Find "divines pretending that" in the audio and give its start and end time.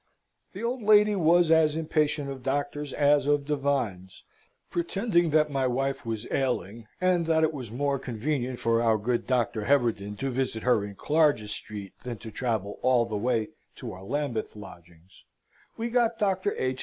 3.45-5.51